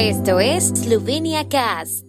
[0.00, 2.04] Esto es Slovenia Cast.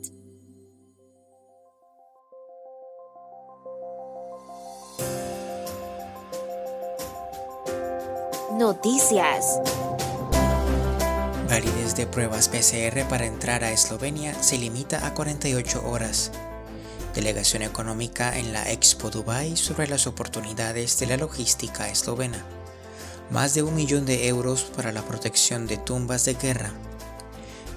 [8.60, 9.60] Noticias.
[11.50, 16.32] Validez de pruebas PCR para entrar a Eslovenia se limita a 48 horas.
[17.16, 22.46] Delegación económica en la Expo Dubai sobre las oportunidades de la logística eslovena.
[23.32, 26.72] Más de un millón de euros para la protección de tumbas de guerra.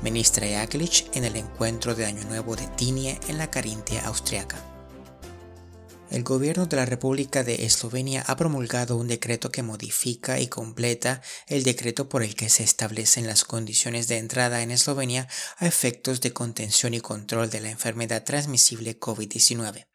[0.03, 4.57] Ministra Jaklic en el encuentro de Año Nuevo de Tinie en la Carintia austriaca.
[6.11, 11.23] El gobierno de la República de Eslovenia ha promulgado un decreto que modifica y completa
[11.47, 15.29] el decreto por el que se establecen las condiciones de entrada en Eslovenia
[15.59, 19.87] a efectos de contención y control de la enfermedad transmisible COVID-19.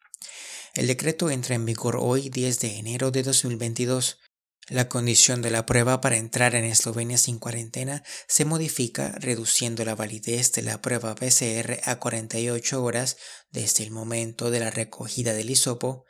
[0.74, 4.18] El decreto entra en vigor hoy 10 de enero de 2022
[4.68, 9.94] la condición de la prueba para entrar en Eslovenia sin cuarentena se modifica reduciendo la
[9.94, 13.16] validez de la prueba PCR a 48 horas
[13.50, 16.04] desde el momento de la recogida del hisopo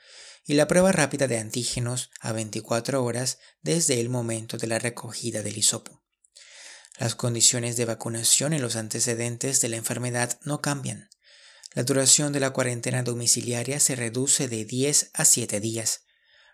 [0.45, 5.43] y la prueba rápida de antígenos a 24 horas desde el momento de la recogida
[5.43, 6.03] del hisopo.
[6.99, 11.11] Las condiciones de vacunación y los antecedentes de la enfermedad no cambian.
[11.75, 16.08] La duración de la cuarentena domiciliaria se reduce de 10 a 7 días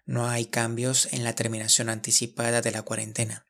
[0.06, 3.46] no hay cambios en la terminación anticipada de la cuarentena.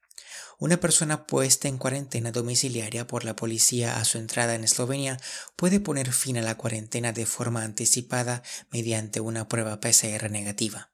[0.58, 5.18] Una persona puesta en cuarentena domiciliaria por la policía a su entrada en Eslovenia
[5.56, 10.90] puede poner fin a la cuarentena de forma anticipada mediante una prueba PCR negativa.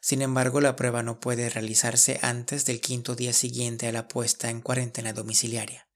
[0.00, 4.50] Sin embargo, la prueba no puede realizarse antes del quinto día siguiente a la puesta
[4.50, 5.89] en cuarentena domiciliaria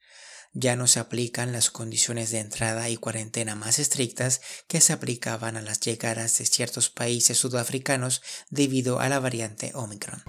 [0.55, 5.57] ya no se aplican las condiciones de entrada y cuarentena más estrictas que se aplicaban
[5.57, 10.23] a las llegadas de ciertos países sudafricanos debido a la variante Omicron.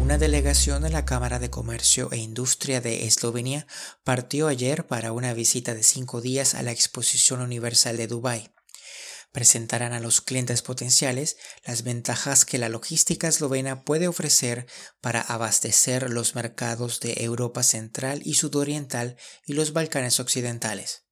[0.00, 3.66] Una delegación de la Cámara de Comercio e Industria de Eslovenia
[4.04, 8.50] partió ayer para una visita de cinco días a la Exposición Universal de Dubái
[9.32, 14.66] presentarán a los clientes potenciales las ventajas que la logística eslovena puede ofrecer
[15.00, 21.04] para abastecer los mercados de Europa Central y Sudoriental y los Balcanes Occidentales.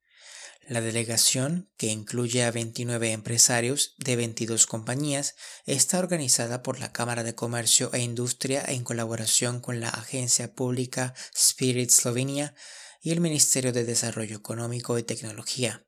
[0.69, 7.25] La delegación, que incluye a 29 empresarios de 22 compañías, está organizada por la Cámara
[7.25, 12.55] de Comercio e Industria en colaboración con la agencia pública Spirit Slovenia
[13.00, 15.88] y el Ministerio de Desarrollo Económico y Tecnología.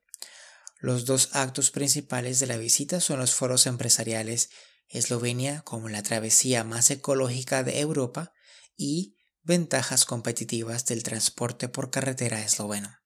[0.81, 4.49] Los dos actos principales de la visita son los foros empresariales
[4.89, 8.33] Eslovenia como la travesía más ecológica de Europa
[8.75, 12.97] y ventajas competitivas del transporte por carretera esloveno,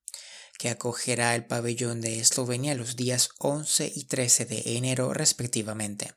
[0.58, 6.14] que acogerá el pabellón de Eslovenia los días 11 y 13 de enero respectivamente.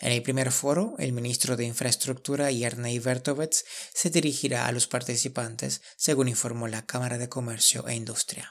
[0.00, 3.54] En el primer foro, el ministro de Infraestructura Jernej Vertovec
[3.94, 8.50] se dirigirá a los participantes, según informó la Cámara de Comercio e Industria.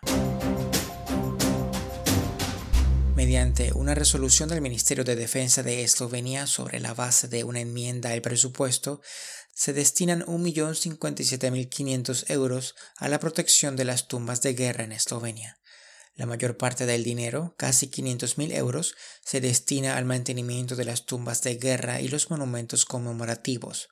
[3.23, 8.11] Mediante una resolución del Ministerio de Defensa de Eslovenia sobre la base de una enmienda
[8.11, 8.99] al presupuesto,
[9.55, 15.57] se destinan 1.057.500 euros a la protección de las tumbas de guerra en Eslovenia.
[16.15, 21.41] La mayor parte del dinero, casi 500.000 euros, se destina al mantenimiento de las tumbas
[21.43, 23.87] de guerra y los monumentos conmemorativos.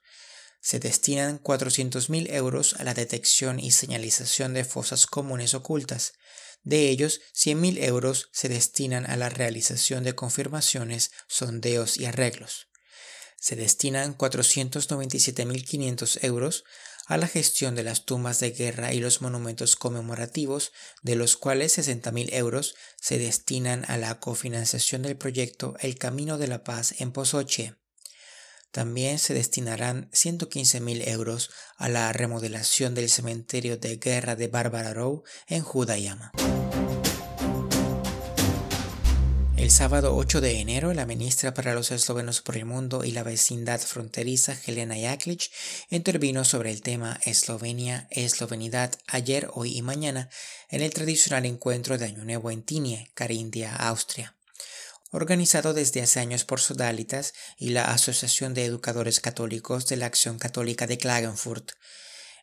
[0.60, 6.16] Se destinan 400.000 euros a la detección y señalización de fosas comunes ocultas,
[6.64, 12.68] de ellos, 100.000 euros se destinan a la realización de confirmaciones, sondeos y arreglos.
[13.40, 16.64] Se destinan 497.500 euros
[17.08, 21.78] a la gestión de las tumbas de guerra y los monumentos conmemorativos, de los cuales
[21.78, 27.12] 60.000 euros se destinan a la cofinanciación del proyecto El Camino de la Paz en
[27.12, 27.81] Pozoche.
[28.72, 35.24] También se destinarán 115.000 euros a la remodelación del cementerio de guerra de Barbara Row
[35.48, 36.32] en Judayama.
[39.58, 43.24] El sábado 8 de enero, la ministra para los eslovenos por el mundo y la
[43.24, 45.52] vecindad fronteriza, Helena Jaklic,
[45.90, 50.30] intervino sobre el tema Eslovenia, Eslovenidad ayer, hoy y mañana
[50.70, 54.36] en el tradicional encuentro de Año Nuevo en Tinie, Carintia, Austria
[55.12, 60.40] organizado desde hace años por Sodalitas y la Asociación de Educadores Católicos de la Acción
[60.40, 61.74] Católica de Klagenfurt.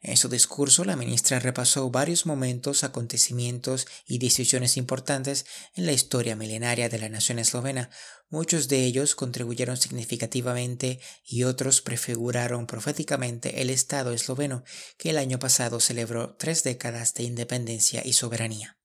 [0.01, 5.45] En su discurso, la ministra repasó varios momentos, acontecimientos y decisiones importantes
[5.75, 7.91] en la historia milenaria de la nación eslovena.
[8.31, 14.63] Muchos de ellos contribuyeron significativamente y otros prefiguraron proféticamente el Estado esloveno,
[14.99, 18.78] que el año pasado celebró tres décadas de independencia y soberanía.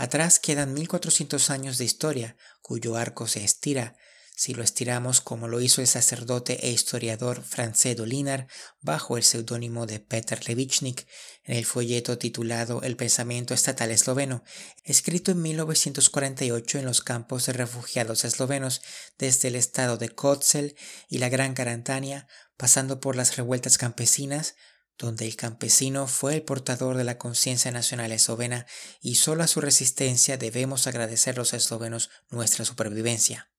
[0.00, 3.98] Atrás quedan 1400 años de historia, cuyo arco se estira.
[4.34, 8.46] Si lo estiramos como lo hizo el sacerdote e historiador Francés Dolinar
[8.80, 11.06] bajo el seudónimo de Peter Levichnik
[11.44, 14.42] en el folleto titulado El pensamiento estatal esloveno,
[14.84, 18.80] escrito en 1948 en los campos de refugiados eslovenos
[19.18, 20.76] desde el estado de Kotzel
[21.10, 22.26] y la Gran Carantania,
[22.56, 24.54] pasando por las revueltas campesinas,
[25.00, 28.66] donde el campesino fue el portador de la conciencia nacional eslovena
[29.00, 33.50] y solo a su resistencia debemos agradecer los eslovenos nuestra supervivencia.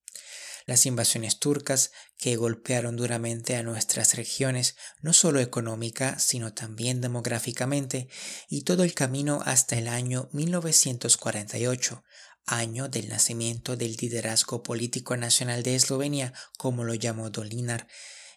[0.68, 8.08] Las invasiones turcas que golpearon duramente a nuestras regiones, no solo económica, sino también demográficamente,
[8.48, 12.04] y todo el camino hasta el año 1948,
[12.46, 17.88] año del nacimiento del liderazgo político nacional de Eslovenia, como lo llamó Dolinar,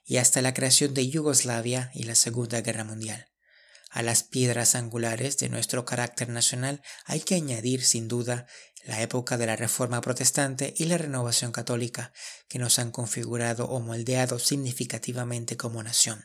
[0.04, 3.30] y hasta la creación de Yugoslavia y la Segunda Guerra Mundial.
[3.90, 8.46] A las piedras angulares de nuestro carácter nacional hay que añadir, sin duda,
[8.84, 12.12] la época de la Reforma Protestante y la Renovación Católica,
[12.48, 16.24] que nos han configurado o moldeado significativamente como nación.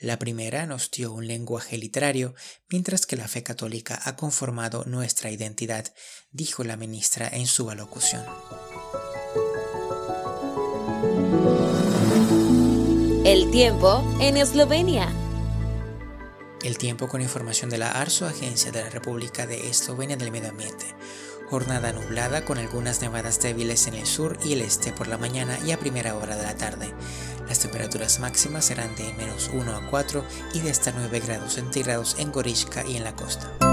[0.00, 2.34] La primera nos dio un lenguaje literario,
[2.68, 5.92] mientras que la fe católica ha conformado nuestra identidad,
[6.30, 8.24] dijo la ministra en su alocución.
[13.28, 15.12] El tiempo en Eslovenia.
[16.62, 20.48] El tiempo con información de la ARSO, Agencia de la República de Eslovenia del Medio
[20.48, 20.86] Ambiente.
[21.50, 25.58] Jornada nublada con algunas nevadas débiles en el sur y el este por la mañana
[25.62, 26.94] y a primera hora de la tarde.
[27.46, 30.24] Las temperaturas máximas serán de menos 1 a 4
[30.54, 33.67] y de hasta 9 grados centígrados en Gorishka y en la costa.